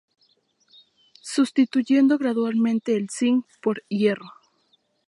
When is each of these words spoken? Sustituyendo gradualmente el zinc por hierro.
Sustituyendo 1.21 2.17
gradualmente 2.17 2.95
el 2.95 3.07
zinc 3.11 3.45
por 3.61 3.83
hierro. 3.87 4.33